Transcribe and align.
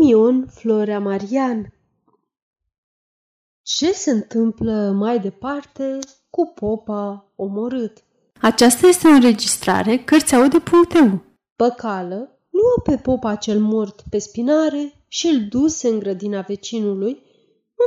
Simion 0.00 0.46
Florea 0.46 1.00
Marian 1.00 1.72
Ce 3.62 3.92
se 3.92 4.10
întâmplă 4.10 4.90
mai 4.90 5.18
departe 5.18 5.98
cu 6.30 6.52
popa 6.54 7.32
omorât? 7.36 8.04
Aceasta 8.40 8.86
este 8.86 9.06
o 9.06 9.10
înregistrare 9.10 9.96
Cărțiaude.eu 9.98 11.22
Păcală 11.56 12.38
luă 12.50 12.82
pe 12.84 12.96
popa 12.96 13.34
cel 13.34 13.58
mort 13.58 14.02
pe 14.10 14.18
spinare 14.18 14.92
și 15.08 15.26
îl 15.26 15.46
duse 15.48 15.88
în 15.88 15.98
grădina 15.98 16.40
vecinului, 16.40 17.22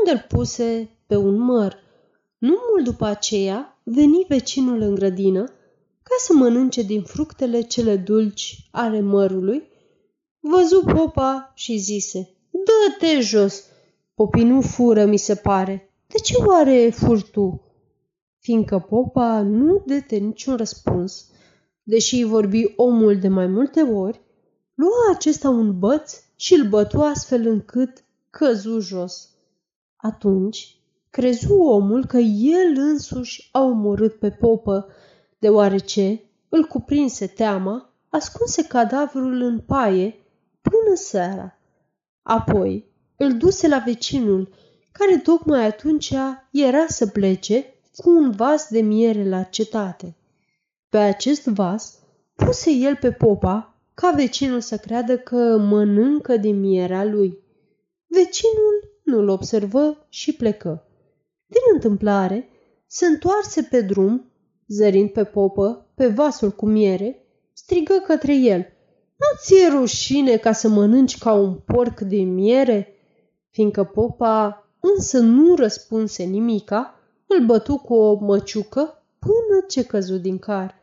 unde 0.00 0.10
îl 0.10 0.24
puse 0.28 0.98
pe 1.06 1.16
un 1.16 1.38
măr. 1.38 1.76
Nu 2.38 2.56
mult 2.70 2.84
după 2.84 3.04
aceea 3.04 3.80
veni 3.82 4.24
vecinul 4.28 4.80
în 4.80 4.94
grădină 4.94 5.44
ca 6.02 6.14
să 6.18 6.32
mănânce 6.32 6.82
din 6.82 7.02
fructele 7.02 7.60
cele 7.60 7.96
dulci 7.96 8.68
ale 8.70 9.00
mărului 9.00 9.70
Văzu 10.44 10.82
popa 10.94 11.52
și 11.54 11.76
zise, 11.76 12.30
Dă-te 12.50 13.20
jos! 13.20 13.64
Popii 14.14 14.44
nu 14.44 14.60
fură, 14.60 15.04
mi 15.04 15.16
se 15.16 15.34
pare. 15.34 15.90
De 16.06 16.18
ce 16.18 16.34
oare 16.36 16.90
fur 16.90 17.22
tu? 17.22 17.62
Fiindcă 18.38 18.78
popa 18.78 19.42
nu 19.42 19.82
dete 19.86 20.16
niciun 20.16 20.56
răspuns, 20.56 21.30
deși 21.82 22.14
îi 22.14 22.24
vorbi 22.24 22.72
omul 22.76 23.18
de 23.18 23.28
mai 23.28 23.46
multe 23.46 23.80
ori, 23.80 24.20
lua 24.74 25.14
acesta 25.14 25.48
un 25.48 25.78
băț 25.78 26.14
și 26.36 26.54
îl 26.54 26.68
bătu 26.68 27.00
astfel 27.00 27.46
încât 27.46 28.04
căzu 28.30 28.78
jos. 28.78 29.28
Atunci 29.96 30.76
crezu 31.10 31.54
omul 31.54 32.06
că 32.06 32.18
el 32.18 32.74
însuși 32.76 33.48
a 33.52 33.60
omorât 33.60 34.14
pe 34.18 34.30
popă, 34.30 34.86
deoarece 35.38 36.22
îl 36.48 36.64
cuprinse 36.64 37.26
teama, 37.26 37.94
ascunse 38.08 38.66
cadavrul 38.66 39.40
în 39.40 39.60
paie 39.60 40.16
până 40.92 41.04
seara. 41.04 41.58
Apoi 42.22 42.90
îl 43.16 43.36
duse 43.36 43.68
la 43.68 43.82
vecinul, 43.86 44.54
care 44.92 45.18
tocmai 45.18 45.66
atunci 45.66 46.14
era 46.50 46.86
să 46.86 47.06
plece 47.06 47.74
cu 47.96 48.10
un 48.10 48.30
vas 48.30 48.68
de 48.68 48.80
miere 48.80 49.28
la 49.28 49.42
cetate. 49.42 50.16
Pe 50.88 50.98
acest 50.98 51.46
vas 51.46 51.98
puse 52.34 52.70
el 52.70 52.96
pe 52.96 53.12
popa 53.12 53.76
ca 53.94 54.10
vecinul 54.10 54.60
să 54.60 54.76
creadă 54.76 55.18
că 55.18 55.56
mănâncă 55.58 56.36
din 56.36 56.60
mierea 56.60 57.04
lui. 57.04 57.38
Vecinul 58.06 59.00
nu-l 59.04 59.28
observă 59.28 60.06
și 60.08 60.32
plecă. 60.32 60.86
Din 61.46 61.60
întâmplare, 61.72 62.48
se 62.86 63.06
întoarse 63.06 63.62
pe 63.62 63.80
drum, 63.80 64.32
zărind 64.66 65.10
pe 65.10 65.24
popă, 65.24 65.86
pe 65.94 66.06
vasul 66.06 66.50
cu 66.50 66.66
miere, 66.66 67.26
strigă 67.52 68.02
către 68.06 68.34
el– 68.34 68.66
nu 69.22 69.38
ți-e 69.38 69.68
rușine 69.68 70.36
ca 70.36 70.52
să 70.52 70.68
mănânci 70.68 71.18
ca 71.18 71.32
un 71.32 71.54
porc 71.54 72.00
de 72.00 72.16
miere? 72.16 72.96
Fiindcă 73.50 73.84
popa 73.84 74.66
însă 74.80 75.18
nu 75.18 75.54
răspunse 75.54 76.22
nimica, 76.22 76.94
îl 77.26 77.44
bătu 77.46 77.76
cu 77.76 77.94
o 77.94 78.14
măciucă 78.14 79.02
până 79.18 79.64
ce 79.68 79.84
căzu 79.84 80.16
din 80.16 80.38
car. 80.38 80.74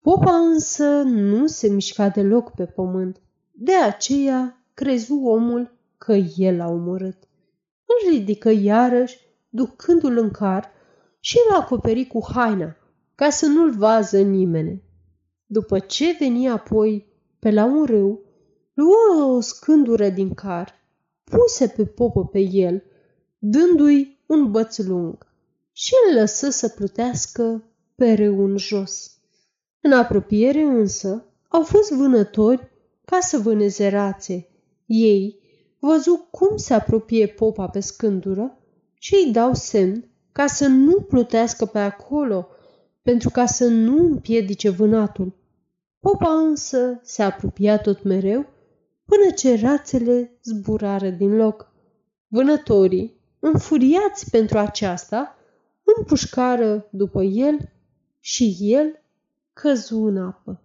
Popa 0.00 0.36
însă 0.36 0.84
nu 1.04 1.46
se 1.46 1.68
mișca 1.68 2.08
deloc 2.08 2.50
pe 2.50 2.64
pământ. 2.64 3.20
De 3.50 3.74
aceea 3.74 4.64
crezu 4.74 5.20
omul 5.24 5.76
că 5.98 6.12
el 6.36 6.60
a 6.60 6.70
omorât. 6.70 7.16
Îl 7.84 8.10
ridică 8.10 8.50
iarăși, 8.50 9.18
ducându-l 9.48 10.18
în 10.18 10.30
car 10.30 10.70
și 11.20 11.38
îl 11.48 11.56
acoperi 11.56 12.06
cu 12.06 12.26
haina, 12.34 12.76
ca 13.14 13.30
să 13.30 13.46
nu-l 13.46 13.70
vază 13.70 14.20
nimeni. 14.20 14.82
După 15.46 15.78
ce 15.78 16.16
veni 16.18 16.48
apoi 16.48 17.13
pe 17.44 17.50
la 17.50 17.64
un 17.64 17.84
râu, 17.84 18.20
luă 18.74 19.34
o 19.34 19.40
scândură 19.40 20.08
din 20.08 20.34
car, 20.34 20.74
puse 21.24 21.68
pe 21.68 21.84
popă 21.84 22.24
pe 22.24 22.38
el, 22.38 22.82
dându-i 23.38 24.18
un 24.26 24.50
băț 24.50 24.78
lung 24.78 25.26
și 25.72 25.92
îl 26.08 26.18
lăsă 26.18 26.50
să 26.50 26.68
plutească 26.68 27.64
pe 27.94 28.12
râu 28.12 28.44
în 28.44 28.56
jos. 28.56 29.18
În 29.80 29.92
apropiere 29.92 30.62
însă 30.62 31.24
au 31.48 31.62
fost 31.62 31.92
vânători 31.92 32.70
ca 33.04 33.18
să 33.20 33.38
vâneze 33.38 33.88
rațe. 33.88 34.48
Ei 34.86 35.38
văzu 35.78 36.28
cum 36.30 36.56
se 36.56 36.74
apropie 36.74 37.26
popa 37.26 37.68
pe 37.68 37.80
scândură 37.80 38.58
și 38.98 39.14
îi 39.14 39.32
dau 39.32 39.54
semn 39.54 40.08
ca 40.32 40.46
să 40.46 40.66
nu 40.66 41.00
plutească 41.00 41.64
pe 41.64 41.78
acolo, 41.78 42.48
pentru 43.02 43.30
ca 43.30 43.46
să 43.46 43.66
nu 43.66 44.04
împiedice 44.04 44.68
vânatul. 44.68 45.42
Popa 46.04 46.32
însă 46.32 47.00
se 47.02 47.22
apropia 47.22 47.78
tot 47.78 48.02
mereu 48.02 48.46
până 49.04 49.30
ce 49.36 49.60
rațele 49.60 50.38
zburară 50.42 51.08
din 51.08 51.36
loc. 51.36 51.72
Vânătorii, 52.28 53.20
înfuriați 53.38 54.30
pentru 54.30 54.58
aceasta, 54.58 55.38
împușcară 55.96 56.88
după 56.90 57.22
el 57.22 57.72
și 58.20 58.56
el 58.60 59.02
căzu 59.52 60.02
în 60.02 60.16
apă. 60.16 60.60